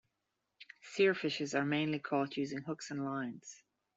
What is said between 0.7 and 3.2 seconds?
Seerfishes are mainly caught using hooks and